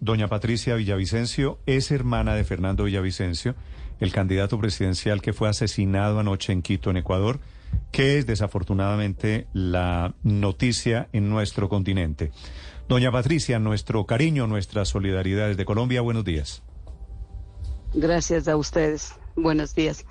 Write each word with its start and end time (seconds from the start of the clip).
Doña 0.00 0.28
Patricia 0.28 0.74
Villavicencio 0.74 1.58
es 1.66 1.90
hermana 1.90 2.34
de 2.34 2.44
Fernando 2.44 2.84
Villavicencio, 2.84 3.54
el 4.00 4.12
candidato 4.12 4.58
presidencial 4.58 5.22
que 5.22 5.32
fue 5.32 5.48
asesinado 5.48 6.18
anoche 6.18 6.52
en 6.52 6.62
Quito, 6.62 6.90
en 6.90 6.98
Ecuador, 6.98 7.40
que 7.90 8.18
es 8.18 8.26
desafortunadamente 8.26 9.46
la 9.52 10.14
noticia 10.22 11.08
en 11.12 11.30
nuestro 11.30 11.68
continente. 11.68 12.32
Doña 12.88 13.12
Patricia, 13.12 13.58
nuestro 13.58 14.06
cariño, 14.06 14.46
nuestra 14.46 14.84
solidaridad 14.84 15.48
desde 15.48 15.64
Colombia, 15.64 16.00
buenos 16.00 16.24
días. 16.24 16.62
Gracias 17.94 18.48
a 18.48 18.56
ustedes. 18.56 19.14
Buenos 19.36 19.74
días. 19.74 20.04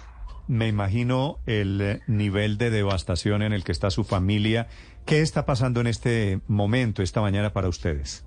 Me 0.48 0.68
imagino 0.68 1.40
el 1.46 1.82
eh, 1.82 2.02
nivel 2.08 2.58
de 2.58 2.70
devastación 2.70 3.42
en 3.42 3.52
el 3.52 3.64
que 3.64 3.72
está 3.72 3.92
su 3.92 4.04
familia. 4.04 4.68
¿Qué 5.06 5.22
está 5.22 5.46
pasando 5.46 5.82
en 5.82 5.88
este 5.88 6.40
momento, 6.48 7.02
esta 7.02 7.22
mañana 7.22 7.52
para 7.52 7.68
ustedes? 7.68 8.27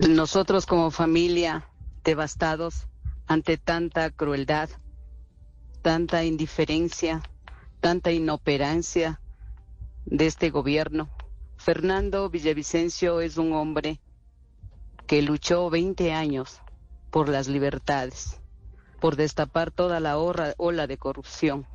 Nosotros 0.00 0.66
como 0.66 0.90
familia 0.90 1.68
devastados 2.02 2.88
ante 3.28 3.56
tanta 3.56 4.10
crueldad, 4.10 4.68
tanta 5.82 6.24
indiferencia, 6.24 7.22
tanta 7.78 8.10
inoperancia 8.10 9.20
de 10.04 10.26
este 10.26 10.50
gobierno. 10.50 11.10
Fernando 11.56 12.28
Villavicencio 12.28 13.20
es 13.20 13.36
un 13.36 13.52
hombre 13.52 14.00
que 15.06 15.22
luchó 15.22 15.70
20 15.70 16.12
años 16.12 16.60
por 17.12 17.28
las 17.28 17.46
libertades, 17.46 18.40
por 19.00 19.14
destapar 19.14 19.70
toda 19.70 20.00
la 20.00 20.18
ola 20.18 20.86
de 20.88 20.98
corrupción. 20.98 21.68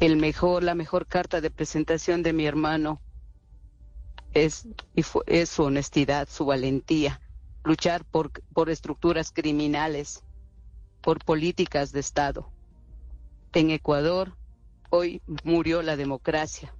El 0.00 0.16
mejor, 0.16 0.62
la 0.62 0.74
mejor 0.74 1.06
carta 1.06 1.42
de 1.42 1.50
presentación 1.50 2.22
de 2.22 2.32
mi 2.32 2.46
hermano 2.46 3.02
es, 4.34 4.66
es 5.26 5.48
su 5.48 5.62
honestidad, 5.62 6.28
su 6.28 6.44
valentía, 6.44 7.20
luchar 7.62 8.04
por, 8.04 8.30
por 8.52 8.68
estructuras 8.68 9.32
criminales, 9.32 10.22
por 11.00 11.24
políticas 11.24 11.92
de 11.92 12.00
Estado. 12.00 12.50
En 13.52 13.70
Ecuador 13.70 14.36
hoy 14.90 15.22
murió 15.44 15.82
la 15.82 15.96
democracia, 15.96 16.74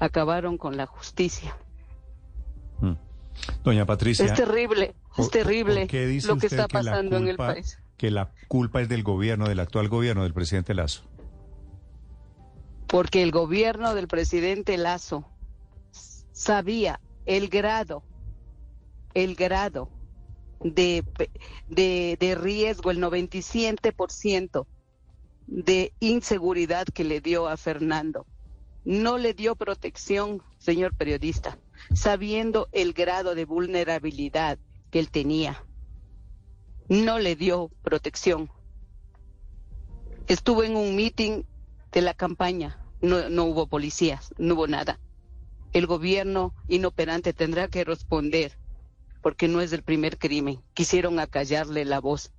acabaron 0.00 0.56
con 0.58 0.76
la 0.76 0.86
justicia. 0.86 1.56
Mm. 2.80 2.94
Doña 3.62 3.86
Patricia. 3.86 4.24
Es 4.24 4.34
terrible, 4.34 4.94
es 5.16 5.30
terrible 5.30 5.86
lo 6.26 6.38
que 6.38 6.46
está 6.46 6.66
pasando 6.66 7.18
en 7.18 7.28
el 7.28 7.36
país. 7.36 7.78
Que 7.96 8.10
la 8.10 8.32
culpa 8.48 8.80
es 8.80 8.88
del 8.88 9.02
gobierno, 9.02 9.48
del 9.48 9.60
actual 9.60 9.88
gobierno, 9.88 10.22
del 10.22 10.32
presidente 10.32 10.74
Lazo. 10.74 11.02
Porque 12.86 13.22
el 13.22 13.32
gobierno 13.32 13.94
del 13.94 14.08
presidente 14.08 14.78
Lazo 14.78 15.28
sabía 16.38 17.00
el 17.26 17.48
grado, 17.48 18.04
el 19.12 19.34
grado 19.34 19.90
de, 20.60 21.04
de, 21.68 22.16
de 22.18 22.34
riesgo, 22.36 22.92
el 22.92 23.02
97% 23.02 24.66
de 25.48 25.92
inseguridad 25.98 26.86
que 26.86 27.02
le 27.02 27.20
dio 27.20 27.48
a 27.48 27.56
Fernando. 27.56 28.24
No 28.84 29.18
le 29.18 29.34
dio 29.34 29.56
protección, 29.56 30.40
señor 30.58 30.94
periodista, 30.94 31.58
sabiendo 31.92 32.68
el 32.70 32.92
grado 32.92 33.34
de 33.34 33.44
vulnerabilidad 33.44 34.58
que 34.92 35.00
él 35.00 35.10
tenía. 35.10 35.64
No 36.88 37.18
le 37.18 37.34
dio 37.34 37.68
protección. 37.82 38.48
Estuvo 40.28 40.62
en 40.62 40.76
un 40.76 40.94
meeting 40.94 41.42
de 41.90 42.00
la 42.00 42.14
campaña, 42.14 42.80
no, 43.00 43.28
no 43.28 43.44
hubo 43.44 43.66
policías, 43.66 44.32
no 44.38 44.54
hubo 44.54 44.68
nada 44.68 45.00
el 45.72 45.86
gobierno 45.86 46.54
inoperante 46.68 47.32
tendrá 47.32 47.68
que 47.68 47.84
responder, 47.84 48.52
porque 49.22 49.48
no 49.48 49.60
es 49.60 49.72
el 49.72 49.82
primer 49.82 50.18
crimen. 50.18 50.60
Quisieron 50.74 51.18
acallarle 51.18 51.84
la 51.84 52.00
voz. 52.00 52.32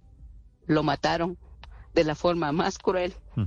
Lo 0.66 0.83
mataron 0.83 1.38
de 1.94 2.03
la 2.03 2.16
forma 2.16 2.52
más 2.52 2.77
cruel. 2.77 3.13
Hmm. 3.36 3.45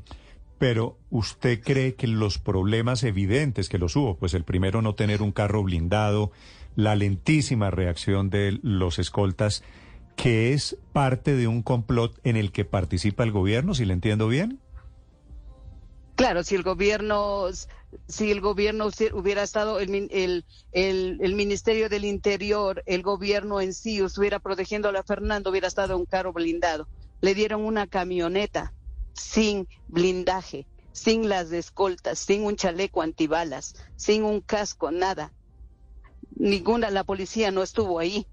Pero 0.59 0.97
usted 1.11 1.61
cree 1.61 1.95
que 1.95 2.07
los 2.07 2.39
problemas 2.39 3.03
evidentes 3.03 3.69
que 3.69 3.79
los 3.79 3.97
hubo, 3.97 4.17
pues 4.17 4.33
el 4.35 4.45
primero 4.45 4.81
no 4.81 4.95
tener 4.95 5.21
un 5.21 5.33
carro 5.33 5.65
blindado, 5.65 6.31
la 6.77 6.95
lentísima 6.95 7.71
reacción 7.71 8.31
de 8.31 8.61
los 8.63 9.01
escoltas, 9.01 9.65
que 10.15 10.53
es 10.53 10.79
parte 10.93 11.35
de 11.35 11.49
un 11.49 11.63
complot 11.63 12.19
en 12.23 12.37
el 12.37 12.53
que 12.53 12.65
participa 12.65 13.25
el 13.25 13.33
gobierno, 13.33 13.75
si 13.75 13.85
le 13.85 13.93
entiendo 13.93 14.29
bien? 14.29 14.61
Claro, 16.23 16.45
si 16.45 16.55
el 16.55 16.63
gobierno, 16.63 17.49
si 18.07 18.31
el 18.31 18.41
gobierno 18.41 18.87
hubiera 19.13 19.43
estado, 19.43 19.81
el, 19.81 20.09
el, 20.13 20.45
el, 21.21 21.35
Ministerio 21.35 21.89
del 21.89 22.05
Interior, 22.05 22.81
el 22.87 23.03
gobierno 23.03 23.61
en 23.61 23.75
sí 23.75 23.99
estuviera 23.99 24.39
protegiendo 24.39 24.89
a 24.91 25.03
Fernando, 25.03 25.51
hubiera 25.51 25.67
estado 25.67 25.97
un 25.97 26.07
carro 26.07 26.33
blindado. 26.33 26.87
Le 27.23 27.35
dieron 27.35 27.65
una 27.65 27.89
camioneta 27.89 28.73
sin 29.15 29.67
blindaje, 29.89 30.65
sin 30.93 31.29
las 31.29 31.51
escoltas, 31.51 32.21
sin 32.21 32.45
un 32.45 32.55
chaleco 32.55 33.03
antibalas, 33.03 33.75
sin 33.97 34.23
un 34.23 34.41
casco, 34.43 34.93
nada. 34.93 35.33
Ninguna, 36.37 36.93
la 36.93 37.03
policía 37.03 37.51
no 37.51 37.65
estuvo 37.65 37.99
ahí. 37.99 38.29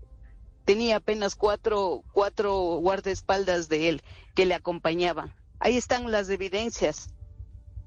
Tenía 0.63 0.97
apenas 0.97 1.33
cuatro, 1.33 2.03
cuatro 2.13 2.53
guardaespaldas 2.53 3.67
de 3.67 3.89
él 3.89 4.03
que 4.35 4.45
le 4.45 4.53
acompañaban. 4.53 5.33
Ahí 5.57 5.75
están 5.75 6.11
las 6.11 6.29
evidencias 6.29 7.09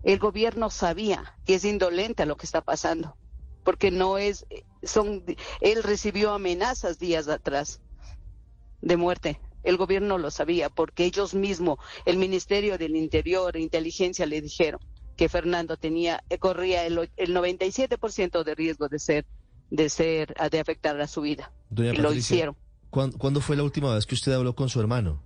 el 0.02 0.18
gobierno 0.18 0.70
sabía 0.70 1.36
que 1.44 1.54
es 1.54 1.64
indolente 1.64 2.22
a 2.22 2.26
lo 2.26 2.36
que 2.36 2.46
está 2.46 2.60
pasando, 2.60 3.16
porque 3.64 3.90
no 3.90 4.18
es, 4.18 4.46
son, 4.82 5.24
él 5.60 5.82
recibió 5.82 6.32
amenazas 6.32 6.98
días 6.98 7.28
atrás 7.28 7.80
de 8.80 8.96
muerte. 8.96 9.41
El 9.62 9.76
gobierno 9.76 10.18
lo 10.18 10.30
sabía 10.30 10.70
porque 10.70 11.04
ellos 11.04 11.34
mismos, 11.34 11.78
el 12.04 12.16
Ministerio 12.16 12.78
del 12.78 12.96
Interior 12.96 13.56
e 13.56 13.60
Inteligencia 13.60 14.26
le 14.26 14.41
dijeron 14.41 14.80
que 15.16 15.28
Fernando 15.28 15.76
tenía, 15.76 16.24
corría 16.41 16.84
el, 16.84 17.10
el 17.16 17.34
97% 17.34 18.42
de 18.42 18.54
riesgo 18.56 18.88
de 18.88 18.98
ser, 18.98 19.26
de 19.70 19.88
ser, 19.88 20.34
de 20.50 20.58
afectar 20.58 21.00
a 21.00 21.06
su 21.06 21.20
vida. 21.20 21.52
y 21.76 21.92
lo 21.92 22.12
hicieron. 22.12 22.56
¿Cuándo 22.91 23.41
fue 23.41 23.56
la 23.56 23.62
última 23.62 23.94
vez 23.94 24.04
que 24.04 24.14
usted 24.14 24.32
habló 24.32 24.54
con 24.54 24.68
su 24.68 24.80
hermano? 24.80 25.22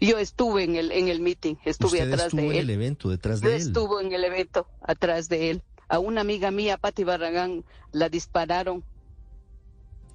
Yo 0.00 0.18
estuve 0.18 0.64
en 0.64 0.76
el 0.76 0.92
en 0.92 1.08
el 1.08 1.20
meeting, 1.20 1.56
estuve 1.64 2.00
atrás 2.00 2.32
de 2.32 2.46
él. 2.46 2.52
en 2.52 2.58
el 2.58 2.70
evento, 2.70 3.10
detrás 3.10 3.40
de 3.40 3.56
él. 3.56 3.62
Estuvo 3.62 4.00
en 4.00 4.12
el 4.12 4.24
evento, 4.24 4.66
atrás 4.80 5.28
de 5.28 5.50
él. 5.50 5.62
A 5.88 5.98
una 5.98 6.22
amiga 6.22 6.50
mía, 6.50 6.78
Patti 6.78 7.04
Barragán, 7.04 7.64
la 7.92 8.08
dispararon 8.08 8.84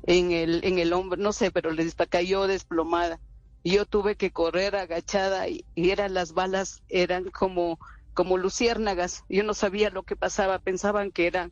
en 0.03 0.31
el 0.31 0.61
en 0.63 0.79
el 0.79 0.93
hombro, 0.93 1.21
no 1.21 1.33
sé, 1.33 1.51
pero 1.51 1.71
le 1.71 1.89
cayó 2.09 2.47
desplomada. 2.47 3.19
Y 3.61 3.73
yo 3.73 3.85
tuve 3.85 4.15
que 4.15 4.31
correr 4.31 4.75
agachada 4.75 5.47
y, 5.49 5.65
eran 5.75 6.13
las 6.13 6.33
balas 6.33 6.81
eran 6.89 7.25
como 7.29 7.79
como 8.13 8.37
luciérnagas. 8.37 9.23
Yo 9.29 9.43
no 9.43 9.53
sabía 9.53 9.89
lo 9.89 10.03
que 10.03 10.15
pasaba, 10.15 10.59
pensaban 10.59 11.11
que 11.11 11.27
eran 11.27 11.51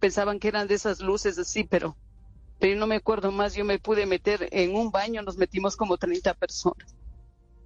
pensaban 0.00 0.38
que 0.38 0.48
eran 0.48 0.68
de 0.68 0.74
esas 0.74 1.00
luces 1.00 1.38
así, 1.38 1.64
pero 1.64 1.96
pero 2.58 2.78
no 2.78 2.86
me 2.86 2.96
acuerdo 2.96 3.30
más. 3.30 3.54
Yo 3.54 3.64
me 3.64 3.78
pude 3.78 4.06
meter 4.06 4.48
en 4.52 4.74
un 4.74 4.90
baño, 4.90 5.22
nos 5.22 5.36
metimos 5.36 5.76
como 5.76 5.96
30 5.96 6.34
personas. 6.34 6.97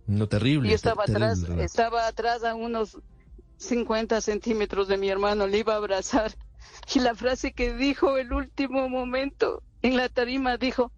No, 0.06 0.28
terrible. 0.28 0.68
Y 0.70 0.72
estaba 0.72 1.04
atrás, 1.04 1.42
estaba 1.58 2.06
atrás 2.06 2.44
a 2.44 2.54
unos 2.54 2.98
50 3.58 4.20
centímetros 4.20 4.88
de 4.88 4.98
mi 4.98 5.08
hermano, 5.08 5.46
le 5.46 5.58
iba 5.58 5.74
a 5.74 5.76
abrazar. 5.76 6.34
Y 6.94 7.00
la 7.00 7.14
frase 7.14 7.52
que 7.52 7.74
dijo 7.74 8.16
el 8.16 8.32
último 8.32 8.88
momento 8.88 9.62
en 9.82 9.96
la 9.96 10.08
tarima 10.08 10.56
dijo, 10.56 10.92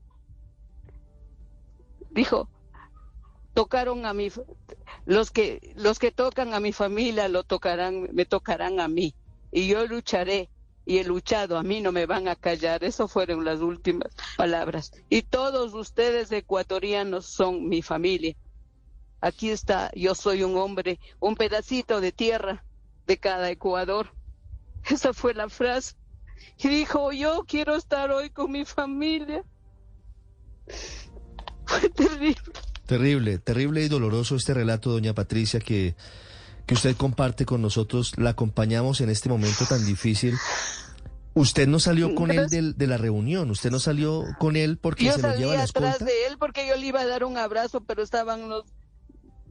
dijo, 2.11 2.49
tocaron 3.55 4.07
a 4.07 4.15
mi, 4.15 4.31
los 5.05 5.31
que, 5.31 5.75
los 5.77 5.99
que 5.99 6.11
tocan 6.11 6.55
a 6.55 6.61
mi 6.61 6.73
familia 6.73 7.29
lo 7.29 7.45
tocarán, 7.45 8.09
me 8.13 8.25
tocarán 8.25 8.81
a 8.81 8.89
mí. 8.89 9.15
Y 9.53 9.69
yo 9.69 9.87
lucharé 9.87 10.51
y 10.87 10.99
he 10.99 11.05
luchado, 11.05 11.57
a 11.57 11.63
mí 11.63 11.81
no 11.81 11.93
me 11.93 12.07
van 12.07 12.29
a 12.29 12.37
callar. 12.37 12.83
Eso 12.83 13.09
fueron 13.09 13.45
las 13.45 13.61
últimas 13.61 14.13
palabras. 14.37 14.93
Y 15.09 15.23
todos 15.23 15.75
ustedes 15.75 16.33
ecuatorianos 16.33 17.27
son 17.27 17.69
mi 17.69 17.83
familia 17.83 18.37
aquí 19.25 19.51
está, 19.51 19.91
yo 19.95 20.15
soy 20.15 20.43
un 20.43 20.57
hombre, 20.59 21.01
un 21.19 21.35
pedacito 21.35 22.01
de 22.01 22.13
tierra 22.13 22.63
de 23.07 23.19
cada 23.19 23.51
Ecuador. 23.51 24.13
Esa 24.91 25.15
fue 25.15 25.35
la 25.35 25.49
frase. 25.49 25.95
Y 26.59 26.69
dijo, 26.69 27.11
yo 27.13 27.45
quiero 27.49 27.75
estar 27.75 28.11
hoy 28.11 28.29
con 28.31 28.53
mi 28.53 28.65
familia. 28.65 29.43
Fue 31.67 31.89
terrible. 31.89 32.53
Terrible, 32.85 33.39
terrible 33.39 33.83
y 33.83 33.89
doloroso 33.89 34.37
este 34.37 34.53
relato, 34.53 34.91
doña 34.91 35.15
Patricia, 35.15 35.59
que, 35.61 35.97
que 36.67 36.75
usted 36.75 36.95
comparte 36.95 37.47
con 37.47 37.63
nosotros. 37.63 38.13
La 38.19 38.31
acompañamos 38.31 39.01
en 39.01 39.09
este 39.09 39.31
momento 39.31 39.65
tan 39.65 39.87
difícil. 39.87 40.37
Usted 41.33 41.67
no 41.67 41.81
salió 41.81 42.15
con 42.15 42.31
él 42.31 42.49
de, 42.77 42.87
la 42.87 42.99
reunión, 42.99 43.51
usted 43.51 43.71
no 43.71 43.81
salió 43.81 44.25
con 44.39 44.57
él 44.57 44.77
porque 44.77 45.11
se 45.11 45.23
lo 45.23 45.35
lleva 45.35 45.55
la 45.55 45.63
atrás 45.63 45.99
de 46.01 46.27
él 46.27 46.37
porque 46.39 46.69
yo 46.69 46.77
le 46.77 46.87
iba 46.87 47.01
a 47.01 47.07
dar 47.07 47.25
un 47.25 47.39
abrazo, 47.39 47.81
pero 47.81 48.03
estaban 48.03 48.51
los 48.51 48.65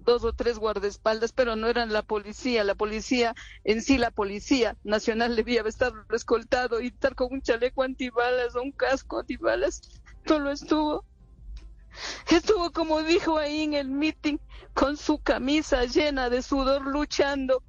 dos 0.04 0.24
o 0.24 0.34
tres 0.34 0.60
guardaespaldas, 0.60 1.32
pero 1.32 1.56
no 1.56 1.68
eran 1.68 1.92
la 1.94 2.02
policía. 2.02 2.64
La 2.64 2.76
policía, 2.76 3.36
en 3.64 3.82
sí, 3.82 3.98
la 3.98 4.12
policía 4.12 4.78
nacional 4.84 5.36
debía 5.36 5.62
estar 5.64 5.94
escoltado 6.12 6.82
y 6.82 6.88
estar 6.88 7.16
con 7.16 7.32
un 7.32 7.42
chaleco 7.42 7.84
antibalas 7.84 8.56
o 8.56 8.62
un 8.62 8.72
casco 8.72 9.20
antibalas. 9.20 10.02
No 10.26 10.40
lo 10.40 10.52
estuvo. 10.52 11.06
Estuvo, 12.30 12.72
como 12.72 13.04
dijo 13.04 13.38
ahí 13.38 13.62
en 13.62 13.74
el 13.74 13.90
meeting, 13.90 14.38
con 14.74 14.98
su 14.98 15.20
camisa 15.20 15.86
llena 15.86 16.30
de 16.30 16.42
sudor, 16.42 16.86
luchando, 16.88 17.62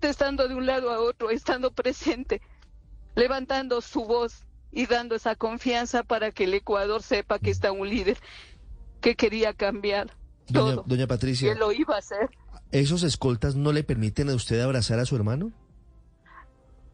estando 0.00 0.48
de 0.48 0.54
un 0.54 0.66
lado 0.66 0.90
a 0.90 1.00
otro, 1.00 1.30
estando 1.30 1.70
presente, 1.70 2.40
levantando 3.14 3.80
su 3.80 4.04
voz 4.04 4.44
y 4.72 4.86
dando 4.86 5.14
esa 5.14 5.34
confianza 5.34 6.02
para 6.02 6.30
que 6.32 6.44
el 6.44 6.54
Ecuador 6.54 7.02
sepa 7.02 7.38
que 7.38 7.50
está 7.50 7.72
un 7.72 7.88
líder 7.88 8.18
que 9.00 9.16
quería 9.16 9.54
cambiar 9.54 10.16
Doña, 10.48 10.74
todo. 10.76 10.84
doña 10.86 11.06
Patricia, 11.06 11.52
Que 11.52 11.58
lo 11.58 11.72
iba 11.72 11.94
a 11.94 11.98
hacer. 11.98 12.30
¿esos 12.70 13.02
escoltas 13.02 13.54
no 13.56 13.72
le 13.72 13.82
permiten 13.84 14.28
a 14.30 14.34
usted 14.34 14.60
abrazar 14.60 14.98
a 14.98 15.04
su 15.06 15.16
hermano? 15.16 15.52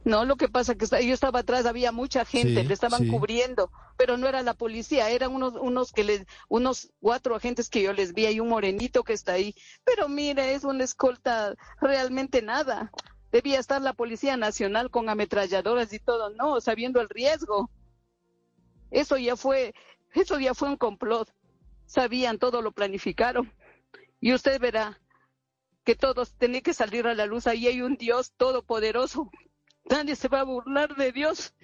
No, 0.05 0.27
lo 0.27 0.37
que 0.37 0.49
pasa 0.49 0.75
que 0.75 0.85
está- 0.85 1.01
yo 1.01 1.15
estaba 1.15 1.39
atrás, 1.41 1.65
había 1.65 1.91
mucha 1.91 2.27
gente, 2.27 2.61
Sí, 2.61 2.69
le 2.69 2.75
estaban 2.75 3.01
sí. 3.01 3.09
cubriendo, 3.09 3.71
pero 3.97 4.19
no 4.19 4.29
era 4.29 4.43
la 4.43 4.53
policía, 4.53 5.09
eran 5.09 5.33
unos, 5.33 5.55
unos 5.55 5.93
que 5.93 6.05
les, 6.05 6.27
unos 6.51 6.91
cuatro 7.01 7.35
agentes 7.35 7.71
que 7.71 7.83
yo 7.83 7.95
les 7.95 8.13
vi 8.13 8.27
y 8.27 8.39
un 8.41 8.51
morenito 8.51 9.03
que 9.03 9.15
está 9.15 9.33
ahí. 9.33 9.55
Pero 9.83 10.09
mire, 10.11 10.55
es 10.55 10.65
una 10.65 10.85
escolta 10.85 11.55
realmente 11.81 12.43
nada. 12.43 12.93
Debía 13.33 13.59
estar 13.59 13.81
la 13.81 13.95
Policía 13.95 14.37
Nacional 14.37 14.91
con 14.91 15.09
ametralladoras 15.09 15.91
y 15.95 15.99
todo, 15.99 16.29
no, 16.31 16.61
sabiendo 16.61 17.01
el 17.01 17.09
riesgo. 17.09 17.71
Eso 18.91 19.17
ya 19.17 19.37
fue, 19.37 19.75
eso 20.13 20.39
ya 20.39 20.53
fue 20.55 20.69
un 20.69 20.77
complot. 20.77 21.31
Sabían, 21.87 22.39
todo 22.39 22.63
lo 22.63 22.73
planificaron. 22.73 23.53
Y 24.21 24.33
usted 24.33 24.61
verá 24.61 25.01
que 25.85 25.95
todos 25.95 26.35
tienen 26.35 26.63
que 26.63 26.75
salir 26.75 27.07
a 27.07 27.15
la 27.15 27.27
luz. 27.27 27.47
Ahí 27.47 27.67
hay 27.67 27.83
un 27.83 27.97
Dios 27.97 28.33
todopoderoso 28.37 29.31
Nadie 29.91 30.17
se 30.17 30.29
va 30.29 30.41
a 30.41 30.45
burlar 30.45 30.97
de 30.97 31.13
Dios. 31.13 31.55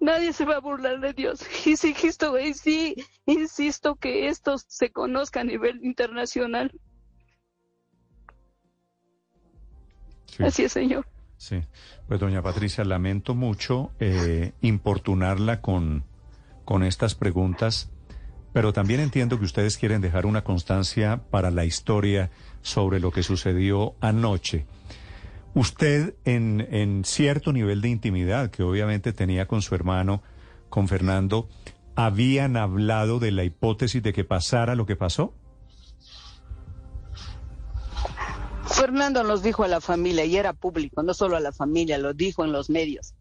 Nadie 0.00 0.32
se 0.32 0.44
va 0.44 0.56
a 0.56 0.60
burlar 0.60 1.00
de 1.00 1.12
Dios. 1.12 1.40
Y 1.66 1.76
sí, 1.76 1.90
insisto, 1.90 2.38
y 2.38 2.54
sí, 2.54 2.96
insisto 3.26 3.96
que 3.96 4.28
esto 4.28 4.58
se 4.58 4.90
conozca 4.90 5.40
a 5.40 5.44
nivel 5.44 5.84
internacional. 5.84 6.72
Sí. 10.26 10.42
Así 10.42 10.64
es, 10.64 10.72
señor. 10.72 11.06
Sí, 11.36 11.60
pues 12.08 12.20
doña 12.20 12.42
Patricia, 12.42 12.84
lamento 12.84 13.34
mucho 13.34 13.92
eh, 14.00 14.52
importunarla 14.60 15.60
con, 15.60 16.04
con 16.64 16.82
estas 16.82 17.14
preguntas, 17.14 17.90
pero 18.54 18.72
también 18.72 19.00
entiendo 19.00 19.40
que 19.40 19.44
ustedes 19.44 19.76
quieren 19.76 20.00
dejar 20.00 20.26
una 20.26 20.44
constancia 20.44 21.20
para 21.28 21.50
la 21.50 21.64
historia 21.64 22.30
sobre 22.62 23.00
lo 23.00 23.10
que 23.10 23.24
sucedió 23.24 23.96
anoche. 24.00 24.64
Usted, 25.54 26.14
en, 26.24 27.02
cierto 27.04 27.52
nivel 27.52 27.80
de 27.80 27.88
intimidad 27.88 28.52
que 28.52 28.62
obviamente 28.62 29.12
tenía 29.12 29.48
con 29.48 29.60
su 29.60 29.74
hermano, 29.74 30.22
con 30.70 30.86
Fernando, 30.86 31.48
¿habían 31.96 32.56
hablado 32.56 33.18
de 33.18 33.32
la 33.32 33.42
hipótesis 33.42 34.00
de 34.04 34.12
que 34.12 34.22
pasara 34.22 34.76
lo 34.76 34.86
que 34.86 34.94
pasó? 34.94 35.34
Fernando 38.66 39.24
nos 39.24 39.42
dijo 39.42 39.64
a 39.64 39.68
la 39.68 39.80
familia, 39.80 40.24
y 40.26 40.36
era 40.36 40.52
público, 40.52 41.02
no 41.02 41.12
solo 41.12 41.36
a 41.36 41.40
la 41.40 41.50
familia, 41.50 41.98
lo 41.98 42.14
dijo 42.14 42.44
en 42.44 42.52
los 42.52 42.70
medios. 42.70 43.14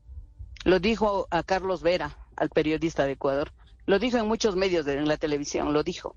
Lo 0.63 0.79
dijo 0.79 1.27
a 1.31 1.41
Carlos 1.41 1.81
Vera, 1.81 2.19
al 2.35 2.49
periodista 2.49 3.05
de 3.05 3.13
Ecuador. 3.13 3.51
Lo 3.85 3.99
dijo 3.99 4.17
en 4.17 4.27
muchos 4.27 4.55
medios 4.55 4.85
de, 4.85 4.97
en 4.97 5.07
la 5.07 5.17
televisión, 5.17 5.73
lo 5.73 5.83
dijo. 5.83 6.15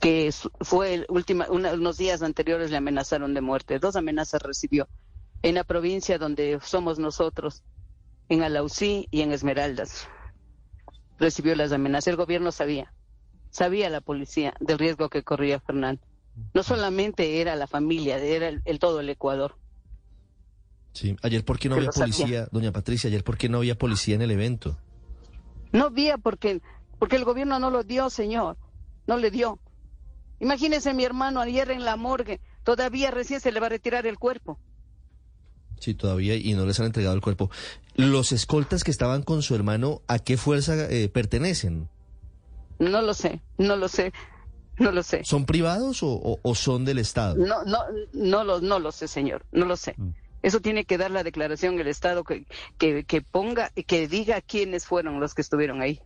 Que 0.00 0.32
fue 0.60 0.94
el 0.94 1.06
última, 1.08 1.46
una- 1.48 1.72
unos 1.72 1.96
días 1.96 2.22
anteriores 2.22 2.70
le 2.70 2.76
amenazaron 2.76 3.32
de 3.32 3.40
muerte. 3.40 3.78
Dos 3.78 3.96
amenazas 3.96 4.42
recibió 4.42 4.88
en 5.42 5.54
la 5.54 5.64
provincia 5.64 6.18
donde 6.18 6.58
somos 6.62 6.98
nosotros, 6.98 7.62
en 8.28 8.42
Alausí 8.42 9.06
y 9.10 9.20
en 9.22 9.32
Esmeraldas. 9.32 10.08
Recibió 11.18 11.54
las 11.54 11.72
amenazas. 11.72 12.08
El 12.08 12.16
gobierno 12.16 12.50
sabía, 12.52 12.92
sabía 13.50 13.88
la 13.88 14.00
policía 14.00 14.54
del 14.60 14.78
riesgo 14.78 15.08
que 15.08 15.22
corría 15.22 15.60
Fernando. 15.60 16.02
No 16.52 16.62
solamente 16.64 17.40
era 17.40 17.54
la 17.54 17.66
familia, 17.68 18.18
era 18.18 18.48
el, 18.48 18.60
el 18.64 18.78
todo 18.80 19.00
el 19.00 19.08
Ecuador. 19.08 19.56
Sí. 20.92 21.16
Ayer, 21.22 21.44
¿por 21.44 21.58
qué 21.58 21.68
no 21.68 21.76
había 21.76 21.90
policía, 21.90 22.48
doña 22.50 22.72
Patricia? 22.72 23.08
Ayer, 23.08 23.22
¿por 23.24 23.36
qué 23.38 23.48
no 23.48 23.58
había 23.58 23.76
policía 23.78 24.16
en 24.16 24.22
el 24.22 24.30
evento? 24.32 24.76
No 25.74 25.86
había 25.86 26.16
porque, 26.16 26.62
porque 26.98 27.16
el 27.16 27.24
gobierno 27.24 27.58
no 27.58 27.68
lo 27.70 27.82
dio, 27.84 28.08
señor. 28.08 28.56
No 29.06 29.18
le 29.18 29.30
dio. 29.30 29.58
Imagínese 30.40 30.94
mi 30.94 31.04
hermano 31.04 31.40
ayer 31.40 31.70
en 31.70 31.84
la 31.84 31.96
morgue. 31.96 32.40
Todavía 32.62 33.10
recién 33.10 33.40
se 33.40 33.52
le 33.52 33.60
va 33.60 33.66
a 33.66 33.70
retirar 33.70 34.06
el 34.06 34.18
cuerpo. 34.18 34.58
Sí, 35.80 35.92
todavía, 35.94 36.36
y 36.36 36.54
no 36.54 36.64
les 36.64 36.78
han 36.80 36.86
entregado 36.86 37.14
el 37.14 37.20
cuerpo. 37.20 37.50
Los 37.94 38.32
escoltas 38.32 38.84
que 38.84 38.90
estaban 38.90 39.22
con 39.22 39.42
su 39.42 39.54
hermano, 39.54 40.00
¿a 40.06 40.18
qué 40.18 40.36
fuerza 40.36 40.74
eh, 40.90 41.08
pertenecen? 41.08 41.88
No 42.78 43.02
lo 43.02 43.12
sé, 43.12 43.40
no 43.58 43.76
lo 43.76 43.88
sé, 43.88 44.12
no 44.78 44.92
lo 44.92 45.02
sé. 45.02 45.22
¿Son 45.24 45.44
privados 45.44 46.02
o, 46.02 46.08
o- 46.12 46.38
o 46.42 46.54
son 46.54 46.84
del 46.84 46.98
Estado? 46.98 47.34
No, 47.36 47.64
no, 47.64 47.78
no 48.12 48.44
lo, 48.44 48.60
no 48.60 48.78
lo 48.78 48.92
sé, 48.92 49.08
señor, 49.08 49.44
no 49.52 49.66
lo 49.66 49.76
sé. 49.76 49.94
Mm. 49.98 50.08
Eso 50.44 50.60
tiene 50.60 50.84
que 50.84 50.98
dar 50.98 51.10
la 51.10 51.22
declaración 51.22 51.80
el 51.80 51.86
Estado 51.86 52.22
que, 52.22 52.44
que, 52.76 53.04
que 53.04 53.22
ponga, 53.22 53.70
que 53.70 54.06
diga 54.08 54.42
quiénes 54.42 54.84
fueron 54.84 55.18
los 55.18 55.32
que 55.32 55.40
estuvieron 55.40 55.80
ahí. 55.80 56.02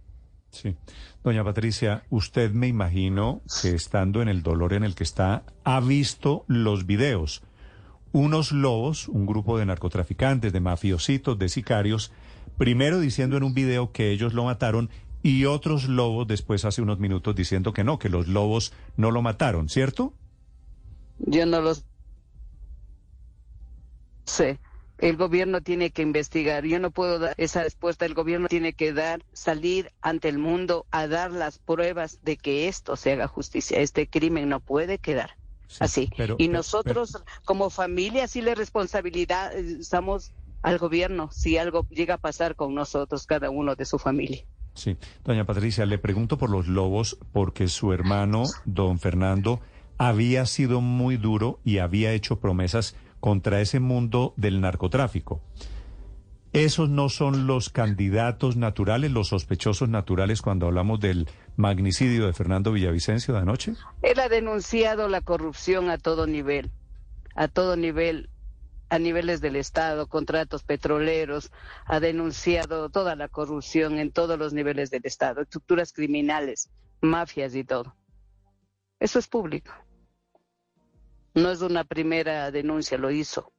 Sí. 0.53 0.77
Doña 1.25 1.43
Patricia, 1.43 2.05
usted 2.09 2.53
me 2.53 2.69
imagino 2.69 3.43
que 3.61 3.75
estando 3.75 4.23
en 4.23 4.29
el 4.29 4.45
dolor 4.45 4.75
en 4.75 4.85
el 4.85 4.95
que 4.95 5.03
está, 5.03 5.43
ha 5.65 5.81
visto 5.81 6.45
los 6.47 6.87
videos. 6.87 7.43
Unos 8.13 8.53
lobos, 8.53 9.09
un 9.09 9.27
grupo 9.27 9.59
de 9.59 9.67
narcotraficantes, 9.67 10.53
de 10.53 10.61
mafiositos, 10.61 11.37
de 11.37 11.49
sicarios, 11.49 12.13
primero 12.57 13.01
diciendo 13.01 13.37
en 13.37 13.43
un 13.43 13.55
video 13.55 13.91
que 13.91 14.13
ellos 14.13 14.35
lo 14.35 14.45
mataron 14.45 14.89
y 15.21 15.47
otros 15.47 15.89
lobos 15.89 16.29
después 16.29 16.65
hace 16.65 16.81
unos 16.81 17.01
minutos 17.01 17.35
diciendo 17.35 17.73
que 17.73 17.83
no, 17.83 17.99
que 17.99 18.09
los 18.09 18.29
lobos 18.29 18.73
no 18.97 19.11
lo 19.11 19.21
mataron, 19.21 19.69
¿cierto? 19.69 20.15
Yo 21.19 21.45
no 21.45 21.61
lo 21.61 21.75
sé. 24.39 24.59
El 24.99 25.17
gobierno 25.17 25.61
tiene 25.61 25.91
que 25.91 26.03
investigar. 26.03 26.65
Yo 26.65 26.81
no 26.81 26.91
puedo 26.91 27.19
dar 27.21 27.35
esa 27.37 27.63
respuesta. 27.63 28.05
El 28.05 28.15
gobierno 28.15 28.49
tiene 28.49 28.73
que 28.73 28.93
dar, 28.93 29.23
salir 29.33 29.93
ante 30.01 30.29
el 30.29 30.39
mundo 30.39 30.87
a 30.91 31.07
dar 31.07 31.31
las 31.31 31.59
pruebas 31.59 32.19
de 32.23 32.37
que 32.37 32.67
esto 32.69 32.97
se 32.97 33.13
haga 33.13 33.29
justicia. 33.29 33.79
Este 33.81 34.09
crimen 34.09 34.49
no 34.49 34.59
puede 34.61 34.99
quedar 34.99 35.37
Sí, 35.69 35.77
así. 35.81 36.11
pero- 36.17 36.35
y 36.39 36.47
pero- 36.49 36.59
nosotros, 36.59 37.23
como 37.45 37.71
familia, 37.71 38.27
sí 38.27 38.41
le 38.43 38.55
responsabilidad 38.57 39.57
eh, 39.57 39.77
estamos 39.81 40.33
al 40.63 40.79
gobierno 40.79 41.29
si 41.31 41.59
algo 41.59 41.87
llega 41.91 42.15
a 42.15 42.19
pasar 42.19 42.57
con 42.57 42.75
nosotros, 42.75 43.25
cada 43.27 43.51
uno 43.51 43.77
de 43.77 43.85
su 43.85 43.99
familia. 44.01 44.45
Sí, 44.75 44.97
doña 45.25 45.45
Patricia, 45.45 45.87
le 45.87 45.99
pregunto 45.99 46.39
por 46.39 46.51
los 46.51 46.67
lobos 46.67 47.19
porque 47.33 47.69
su 47.69 47.93
hermano, 47.93 48.45
don 48.65 48.99
Fernando, 48.99 49.61
había 49.97 50.45
sido 50.47 50.81
muy 50.81 51.17
duro 51.17 51.61
y 51.65 51.79
había 51.79 52.13
hecho 52.13 52.41
promesas 52.41 52.97
contra 53.21 53.61
ese 53.61 53.81
mundo 53.81 54.35
del 54.37 54.61
narcotráfico. 54.61 55.41
¿Esos 56.53 56.89
no 56.89 57.11
son 57.11 57.47
los 57.47 57.69
candidatos 57.69 58.57
naturales, 58.57 59.11
los 59.11 59.29
sospechosos 59.29 59.89
naturales 59.91 60.41
cuando 60.41 60.67
hablamos 60.67 60.99
del 60.99 61.29
magnicidio 61.57 62.27
de 62.27 62.33
Fernando 62.33 62.73
Villavicencio 62.73 63.35
de 63.35 63.41
anoche? 63.41 63.75
Él 64.01 64.19
ha 64.19 64.31
denunciado 64.31 65.09
la 65.09 65.21
corrupción 65.21 65.91
a 65.91 65.99
todo 65.99 66.27
nivel, 66.27 66.71
a 67.35 67.49
todo 67.49 67.77
nivel, 67.77 68.31
a 68.89 68.99
niveles 68.99 69.43
del 69.43 69.57
Estado, 69.57 70.07
contratos 70.07 70.63
petroleros, 70.63 71.53
ha 71.85 72.01
denunciado 72.01 72.89
toda 72.89 73.15
la 73.15 73.29
corrupción 73.29 73.99
en 73.99 74.11
todos 74.11 74.39
los 74.39 74.55
niveles 74.55 74.91
del 74.91 75.03
Estado, 75.05 75.43
estructuras 75.43 75.93
criminales, 75.93 76.71
mafias 77.03 77.55
y 77.55 77.65
todo. 77.65 77.95
Eso 79.01 79.19
es 79.19 79.29
público. 79.29 79.73
No 81.43 81.51
es 81.51 81.61
una 81.63 81.85
primera 81.85 82.51
denuncia, 82.51 82.99
lo 82.99 83.11
hizo. 83.11 83.53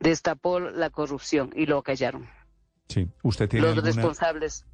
Destapó 0.00 0.60
la 0.60 0.90
corrupción 0.90 1.50
y 1.54 1.66
lo 1.66 1.82
callaron. 1.82 2.28
Sí, 2.88 3.08
usted 3.22 3.48
tiene 3.48 3.66
Los 3.66 3.76
alguna, 3.76 3.92
responsables. 3.92 4.66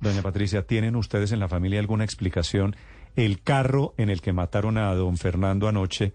doña 0.00 0.22
Patricia, 0.22 0.66
¿tienen 0.66 0.96
ustedes 0.96 1.32
en 1.32 1.40
la 1.40 1.48
familia 1.48 1.80
alguna 1.80 2.04
explicación? 2.04 2.74
El 3.16 3.42
carro 3.42 3.94
en 3.96 4.10
el 4.10 4.20
que 4.22 4.32
mataron 4.32 4.78
a 4.78 4.94
don 4.94 5.16
Fernando 5.16 5.68
anoche 5.68 6.12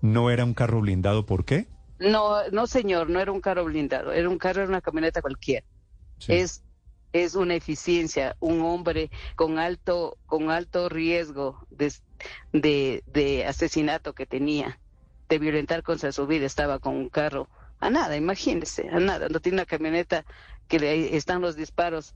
no 0.00 0.30
era 0.30 0.44
un 0.44 0.54
carro 0.54 0.80
blindado, 0.80 1.24
¿por 1.26 1.44
qué? 1.44 1.66
No, 1.98 2.48
no 2.50 2.66
señor, 2.66 3.08
no 3.08 3.20
era 3.20 3.32
un 3.32 3.40
carro 3.40 3.64
blindado, 3.64 4.12
era 4.12 4.28
un 4.28 4.38
carro, 4.38 4.62
era 4.62 4.68
una 4.68 4.80
camioneta 4.80 5.22
cualquiera. 5.22 5.66
Sí. 6.18 6.32
es 6.34 6.62
es 7.12 7.34
una 7.34 7.54
eficiencia 7.54 8.36
un 8.40 8.60
hombre 8.62 9.10
con 9.36 9.58
alto 9.58 10.18
con 10.26 10.50
alto 10.50 10.88
riesgo 10.90 11.66
de, 11.70 11.92
de, 12.52 13.02
de 13.06 13.46
asesinato 13.46 14.12
que 14.14 14.26
tenía 14.26 14.78
de 15.28 15.38
violentar 15.38 15.82
contra 15.82 16.12
su 16.12 16.26
vida 16.26 16.46
estaba 16.46 16.78
con 16.78 16.96
un 16.96 17.08
carro 17.08 17.48
a 17.80 17.90
nada 17.90 18.16
imagínese 18.16 18.88
a 18.88 19.00
nada 19.00 19.28
no 19.28 19.40
tiene 19.40 19.56
una 19.56 19.66
camioneta 19.66 20.24
que 20.68 20.78
le 20.78 21.16
están 21.16 21.40
los 21.40 21.56
disparos 21.56 22.14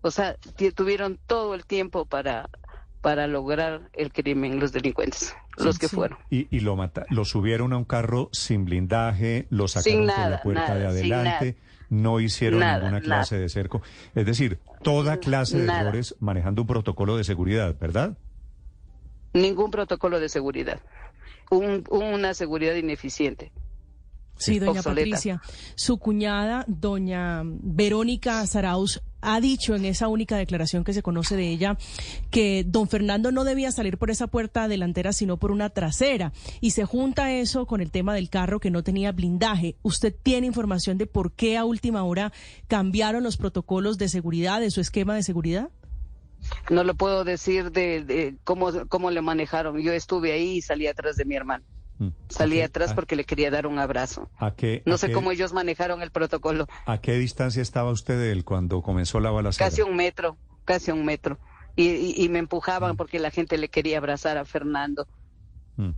o 0.00 0.10
sea 0.10 0.36
tuvieron 0.74 1.18
todo 1.26 1.54
el 1.54 1.64
tiempo 1.64 2.04
para 2.06 2.48
para 3.00 3.26
lograr 3.26 3.90
el 3.92 4.12
crimen, 4.12 4.58
los 4.58 4.72
delincuentes, 4.72 5.34
los 5.56 5.78
que 5.78 5.88
fueron. 5.88 6.18
Y, 6.30 6.54
y 6.54 6.60
lo, 6.60 6.76
mata, 6.76 7.06
lo 7.10 7.24
subieron 7.24 7.72
a 7.72 7.76
un 7.76 7.84
carro 7.84 8.28
sin 8.32 8.64
blindaje, 8.64 9.46
lo 9.50 9.68
sacaron 9.68 10.06
por 10.06 10.30
la 10.30 10.42
puerta 10.42 10.74
de 10.74 10.86
adelante, 10.86 11.56
no 11.90 12.20
hicieron 12.20 12.60
ninguna 12.60 13.00
clase 13.00 13.38
de 13.38 13.48
cerco. 13.48 13.82
Es 14.14 14.26
decir, 14.26 14.58
toda 14.82 15.18
clase 15.18 15.58
de 15.58 15.72
errores 15.72 16.16
manejando 16.20 16.62
un 16.62 16.68
protocolo 16.68 17.16
de 17.16 17.24
seguridad, 17.24 17.76
¿verdad? 17.78 18.18
Ningún 19.32 19.70
protocolo 19.70 20.20
de 20.20 20.28
seguridad. 20.28 20.80
Una 21.50 22.34
seguridad 22.34 22.74
ineficiente. 22.74 23.52
Sí, 24.38 24.58
doña 24.58 24.82
Patricia. 24.82 25.42
Su 25.74 25.98
cuñada, 25.98 26.64
doña 26.68 27.42
Verónica 27.44 28.46
Zarauz, 28.46 29.02
ha 29.20 29.40
dicho 29.40 29.74
en 29.74 29.84
esa 29.84 30.06
única 30.06 30.36
declaración 30.36 30.84
que 30.84 30.92
se 30.92 31.02
conoce 31.02 31.34
de 31.34 31.48
ella 31.48 31.76
que 32.30 32.64
don 32.64 32.88
Fernando 32.88 33.32
no 33.32 33.42
debía 33.42 33.72
salir 33.72 33.98
por 33.98 34.10
esa 34.10 34.28
puerta 34.28 34.68
delantera, 34.68 35.12
sino 35.12 35.38
por 35.38 35.50
una 35.50 35.70
trasera. 35.70 36.32
Y 36.60 36.70
se 36.70 36.84
junta 36.84 37.32
eso 37.32 37.66
con 37.66 37.80
el 37.80 37.90
tema 37.90 38.14
del 38.14 38.30
carro 38.30 38.60
que 38.60 38.70
no 38.70 38.84
tenía 38.84 39.10
blindaje. 39.10 39.76
¿Usted 39.82 40.14
tiene 40.22 40.46
información 40.46 40.98
de 40.98 41.06
por 41.06 41.32
qué 41.32 41.56
a 41.56 41.64
última 41.64 42.04
hora 42.04 42.32
cambiaron 42.68 43.24
los 43.24 43.36
protocolos 43.36 43.98
de 43.98 44.08
seguridad, 44.08 44.60
de 44.60 44.70
su 44.70 44.80
esquema 44.80 45.16
de 45.16 45.24
seguridad? 45.24 45.70
No 46.70 46.84
lo 46.84 46.94
puedo 46.94 47.24
decir 47.24 47.70
de, 47.72 48.36
cómo, 48.44 48.70
cómo 48.88 49.10
le 49.10 49.20
manejaron. 49.22 49.78
Yo 49.80 49.92
estuve 49.92 50.32
ahí 50.32 50.56
y 50.56 50.62
salí 50.62 50.86
atrás 50.86 51.16
de 51.16 51.24
mi 51.24 51.34
hermano. 51.34 51.64
Mm. 51.98 52.08
Salí 52.28 52.60
atrás 52.60 52.94
porque 52.94 53.16
le 53.16 53.24
quería 53.24 53.50
dar 53.50 53.66
un 53.66 53.78
abrazo. 53.78 54.30
¿A 54.38 54.54
qué, 54.54 54.82
no 54.86 54.98
sé 54.98 55.10
cómo 55.12 55.32
ellos 55.32 55.52
manejaron 55.52 56.02
el 56.02 56.10
protocolo. 56.10 56.66
¿A 56.86 57.00
qué 57.00 57.18
distancia 57.18 57.60
estaba 57.60 57.90
usted 57.90 58.18
de 58.18 58.32
él 58.32 58.44
cuando 58.44 58.82
comenzó 58.82 59.20
la 59.20 59.30
balacera? 59.30 59.68
Casi 59.68 59.82
un 59.82 59.96
metro, 59.96 60.36
casi 60.64 60.90
un 60.90 61.04
metro. 61.04 61.38
Y, 61.76 62.28
me 62.28 62.40
empujaban 62.40 62.94
mm. 62.94 62.96
porque 62.96 63.18
la 63.18 63.30
gente 63.30 63.56
le 63.56 63.68
quería 63.68 63.98
abrazar 63.98 64.36
a 64.36 64.44
Fernando. 64.44 65.06
Mm. 65.76 65.90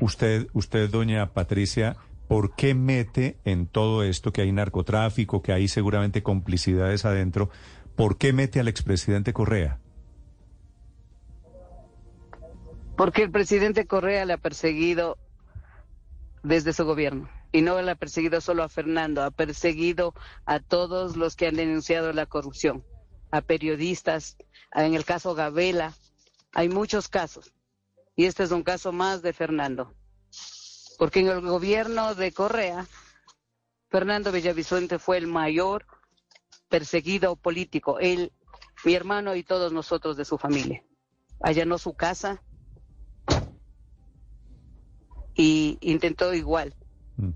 Usted, 0.00 0.48
usted, 0.52 0.90
doña 0.90 1.32
Patricia, 1.32 1.96
¿por 2.28 2.54
qué 2.54 2.74
mete 2.74 3.38
en 3.44 3.66
todo 3.66 4.02
esto 4.02 4.32
que 4.32 4.42
hay 4.42 4.52
narcotráfico, 4.52 5.42
que 5.42 5.52
hay 5.52 5.68
seguramente 5.68 6.22
complicidades 6.22 7.04
adentro? 7.04 7.50
¿Por 7.96 8.18
qué 8.18 8.32
mete 8.32 8.60
al 8.60 8.68
expresidente 8.68 9.32
Correa? 9.32 9.78
Porque 12.98 13.22
el 13.22 13.30
presidente 13.30 13.86
Correa 13.86 14.24
le 14.24 14.32
ha 14.32 14.38
perseguido 14.38 15.18
desde 16.42 16.72
su 16.72 16.84
gobierno. 16.84 17.30
Y 17.52 17.62
no 17.62 17.80
le 17.80 17.92
ha 17.92 17.94
perseguido 17.94 18.40
solo 18.40 18.64
a 18.64 18.68
Fernando, 18.68 19.22
ha 19.22 19.30
perseguido 19.30 20.14
a 20.44 20.58
todos 20.58 21.16
los 21.16 21.36
que 21.36 21.46
han 21.46 21.54
denunciado 21.54 22.12
la 22.12 22.26
corrupción, 22.26 22.84
a 23.30 23.40
periodistas, 23.40 24.36
en 24.74 24.94
el 24.94 25.04
caso 25.04 25.36
Gabela, 25.36 25.94
hay 26.52 26.68
muchos 26.68 27.06
casos. 27.08 27.54
Y 28.16 28.24
este 28.24 28.42
es 28.42 28.50
un 28.50 28.64
caso 28.64 28.90
más 28.90 29.22
de 29.22 29.32
Fernando. 29.32 29.94
Porque 30.98 31.20
en 31.20 31.28
el 31.28 31.40
gobierno 31.40 32.16
de 32.16 32.32
Correa, 32.32 32.84
Fernando 33.90 34.32
Villavicencio 34.32 34.98
fue 34.98 35.18
el 35.18 35.28
mayor 35.28 35.86
perseguido 36.68 37.36
político, 37.36 38.00
él, 38.00 38.32
mi 38.84 38.96
hermano 38.96 39.36
y 39.36 39.44
todos 39.44 39.72
nosotros 39.72 40.16
de 40.16 40.24
su 40.24 40.36
familia. 40.36 40.82
Allanó 41.40 41.78
su 41.78 41.94
casa, 41.94 42.42
y 45.80 45.92
intentó 45.92 46.32
igual. 46.34 46.74
Mm. 47.16 47.30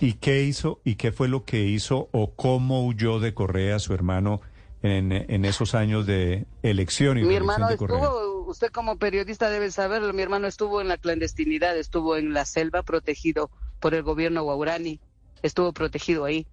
¿Y 0.00 0.14
qué 0.14 0.42
hizo 0.42 0.80
y 0.84 0.96
qué 0.96 1.12
fue 1.12 1.28
lo 1.28 1.44
que 1.44 1.64
hizo 1.64 2.08
o 2.12 2.34
cómo 2.34 2.86
huyó 2.86 3.20
de 3.20 3.34
Correa 3.34 3.78
su 3.78 3.94
hermano 3.94 4.40
en, 4.82 5.12
en 5.12 5.44
esos 5.44 5.74
años 5.74 6.06
de 6.06 6.46
elección 6.62 7.18
y 7.18 7.24
Mi 7.24 7.34
hermano 7.34 7.68
estuvo, 7.68 8.44
usted 8.46 8.70
como 8.70 8.96
periodista 8.98 9.50
debe 9.50 9.70
saberlo, 9.70 10.12
mi 10.12 10.22
hermano 10.22 10.46
estuvo 10.46 10.80
en 10.80 10.88
la 10.88 10.98
clandestinidad, 10.98 11.76
estuvo 11.76 12.16
en 12.16 12.32
la 12.32 12.44
selva 12.44 12.82
protegido 12.82 13.50
por 13.80 13.94
el 13.94 14.02
gobierno 14.02 14.42
guaurani, 14.44 15.00
estuvo 15.42 15.72
protegido 15.72 16.24
ahí. 16.24 16.46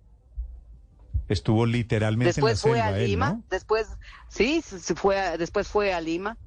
Estuvo 1.27 1.65
literalmente 1.65 2.33
después 2.33 2.65
en 2.65 2.71
la 2.71 2.77
selva, 2.77 2.89
fue 2.89 3.03
a 3.03 3.05
Lima, 3.05 3.41
después 3.49 3.87
sí, 4.27 4.63
fue 4.95 5.37
después 5.37 5.67
fue 5.67 5.93
a 5.93 6.01
Lima, 6.01 6.37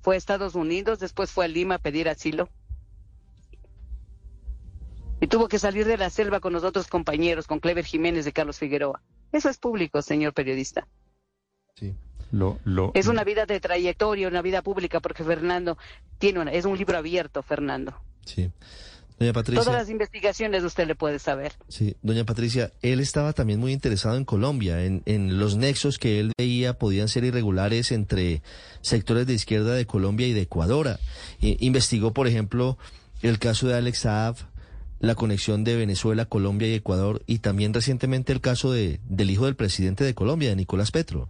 fue 0.00 0.16
a 0.16 0.18
Estados 0.18 0.54
Unidos, 0.54 0.98
después 0.98 1.30
fue 1.30 1.44
a 1.44 1.48
Lima 1.48 1.76
a 1.76 1.78
pedir 1.78 2.08
asilo 2.08 2.48
y 5.20 5.26
tuvo 5.26 5.48
que 5.48 5.58
salir 5.58 5.86
de 5.86 5.96
la 5.96 6.10
selva 6.10 6.40
con 6.40 6.52
los 6.52 6.64
otros 6.64 6.86
compañeros, 6.88 7.46
con 7.46 7.60
Clever 7.60 7.84
Jiménez 7.84 8.24
de 8.24 8.32
Carlos 8.32 8.58
Figueroa. 8.58 9.02
Eso 9.32 9.48
es 9.48 9.58
público, 9.58 10.02
señor 10.02 10.32
periodista. 10.32 10.88
Sí. 11.76 11.94
Lo, 12.32 12.58
lo, 12.64 12.92
es 12.94 13.08
una 13.08 13.24
vida 13.24 13.44
de 13.44 13.58
trayectoria, 13.58 14.28
una 14.28 14.40
vida 14.40 14.62
pública, 14.62 15.00
porque 15.00 15.24
Fernando 15.24 15.76
tiene 16.18 16.38
una, 16.38 16.52
es 16.52 16.64
un 16.64 16.78
libro 16.78 16.96
abierto, 16.96 17.42
Fernando. 17.42 18.00
Sí. 18.24 18.50
Doña 19.18 19.32
Patricia. 19.34 19.62
Todas 19.62 19.78
las 19.78 19.90
investigaciones 19.90 20.62
usted 20.62 20.86
le 20.86 20.94
puede 20.94 21.18
saber. 21.18 21.52
Sí, 21.68 21.96
doña 22.00 22.24
Patricia, 22.24 22.72
él 22.80 23.00
estaba 23.00 23.34
también 23.34 23.60
muy 23.60 23.72
interesado 23.72 24.16
en 24.16 24.24
Colombia, 24.24 24.82
en, 24.82 25.02
en 25.04 25.38
los 25.38 25.56
nexos 25.56 25.98
que 25.98 26.20
él 26.20 26.32
veía 26.38 26.78
podían 26.78 27.08
ser 27.08 27.24
irregulares 27.24 27.92
entre 27.92 28.42
sectores 28.80 29.26
de 29.26 29.34
izquierda 29.34 29.74
de 29.74 29.84
Colombia 29.84 30.26
y 30.26 30.32
de 30.32 30.42
Ecuador. 30.42 30.98
investigó, 31.40 32.14
por 32.14 32.28
ejemplo, 32.28 32.78
el 33.20 33.38
caso 33.38 33.68
de 33.68 33.74
Alex 33.74 33.98
Saab, 33.98 34.36
la 35.00 35.14
conexión 35.14 35.64
de 35.64 35.76
Venezuela, 35.76 36.26
Colombia 36.26 36.68
y 36.68 36.74
Ecuador 36.74 37.22
y 37.26 37.38
también 37.38 37.74
recientemente 37.74 38.32
el 38.32 38.40
caso 38.40 38.70
de, 38.70 39.00
del 39.08 39.30
hijo 39.30 39.46
del 39.46 39.56
presidente 39.56 40.04
de 40.04 40.14
Colombia, 40.14 40.50
de 40.50 40.56
Nicolás 40.56 40.92
Petro. 40.92 41.28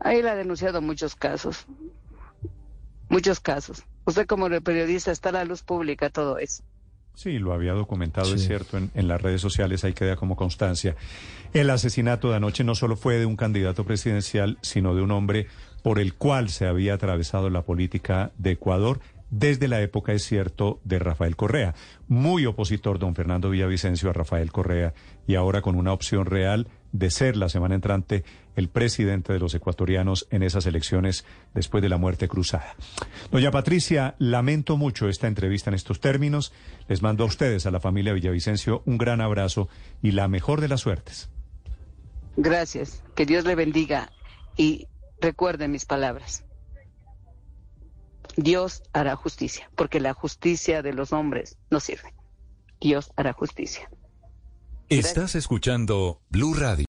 Ahí 0.00 0.22
le 0.22 0.30
ha 0.30 0.34
denunciado 0.34 0.82
muchos 0.82 1.14
casos, 1.14 1.66
muchos 3.08 3.40
casos. 3.40 3.84
Usted 4.06 4.26
como 4.26 4.48
periodista 4.60 5.12
está 5.12 5.28
a 5.28 5.32
la 5.32 5.44
luz 5.44 5.62
pública 5.62 6.10
todo 6.10 6.38
eso. 6.38 6.62
Sí, 7.14 7.38
lo 7.38 7.52
había 7.52 7.74
documentado, 7.74 8.34
es 8.34 8.44
cierto, 8.44 8.76
en, 8.76 8.90
en, 8.94 9.06
las 9.06 9.22
redes 9.22 9.40
sociales, 9.40 9.84
ahí 9.84 9.92
queda 9.92 10.16
como 10.16 10.34
constancia. 10.34 10.96
El 11.52 11.70
asesinato 11.70 12.30
de 12.30 12.36
anoche 12.36 12.64
no 12.64 12.74
solo 12.74 12.96
fue 12.96 13.18
de 13.18 13.26
un 13.26 13.36
candidato 13.36 13.84
presidencial, 13.84 14.58
sino 14.62 14.96
de 14.96 15.02
un 15.02 15.12
hombre 15.12 15.46
por 15.84 16.00
el 16.00 16.14
cual 16.14 16.48
se 16.48 16.66
había 16.66 16.94
atravesado 16.94 17.50
la 17.50 17.62
política 17.62 18.32
de 18.36 18.52
Ecuador 18.52 19.00
desde 19.38 19.66
la 19.66 19.80
época, 19.80 20.12
es 20.12 20.22
cierto, 20.22 20.80
de 20.84 21.00
Rafael 21.00 21.34
Correa. 21.34 21.74
Muy 22.06 22.46
opositor 22.46 23.00
don 23.00 23.16
Fernando 23.16 23.50
Villavicencio 23.50 24.08
a 24.08 24.12
Rafael 24.12 24.52
Correa 24.52 24.94
y 25.26 25.34
ahora 25.34 25.60
con 25.60 25.74
una 25.74 25.92
opción 25.92 26.26
real 26.26 26.68
de 26.92 27.10
ser 27.10 27.36
la 27.36 27.48
semana 27.48 27.74
entrante 27.74 28.22
el 28.54 28.68
presidente 28.68 29.32
de 29.32 29.40
los 29.40 29.52
ecuatorianos 29.56 30.28
en 30.30 30.44
esas 30.44 30.66
elecciones 30.66 31.24
después 31.52 31.82
de 31.82 31.88
la 31.88 31.96
muerte 31.96 32.28
cruzada. 32.28 32.76
Doña 33.32 33.50
Patricia, 33.50 34.14
lamento 34.18 34.76
mucho 34.76 35.08
esta 35.08 35.26
entrevista 35.26 35.68
en 35.68 35.74
estos 35.74 35.98
términos. 35.98 36.52
Les 36.86 37.02
mando 37.02 37.24
a 37.24 37.26
ustedes, 37.26 37.66
a 37.66 37.72
la 37.72 37.80
familia 37.80 38.12
Villavicencio, 38.12 38.84
un 38.86 38.98
gran 38.98 39.20
abrazo 39.20 39.68
y 40.00 40.12
la 40.12 40.28
mejor 40.28 40.60
de 40.60 40.68
las 40.68 40.82
suertes. 40.82 41.28
Gracias. 42.36 43.02
Que 43.16 43.26
Dios 43.26 43.44
le 43.44 43.56
bendiga 43.56 44.12
y 44.56 44.86
recuerde 45.20 45.66
mis 45.66 45.86
palabras. 45.86 46.44
Dios 48.36 48.82
hará 48.92 49.16
justicia, 49.16 49.70
porque 49.76 50.00
la 50.00 50.14
justicia 50.14 50.82
de 50.82 50.92
los 50.92 51.12
hombres 51.12 51.56
no 51.70 51.80
sirve. 51.80 52.14
Dios 52.80 53.12
hará 53.16 53.32
justicia. 53.32 53.88
Estás 54.88 55.34
escuchando 55.34 56.20
Blue 56.28 56.54
Radio. 56.54 56.82